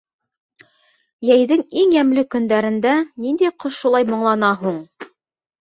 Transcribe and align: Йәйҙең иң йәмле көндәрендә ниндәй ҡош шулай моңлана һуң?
Йәйҙең 1.27 1.61
иң 1.81 1.93
йәмле 1.97 2.23
көндәрендә 2.37 2.97
ниндәй 3.27 3.55
ҡош 3.65 3.79
шулай 3.83 4.11
моңлана 4.15 4.51
һуң? 4.65 4.85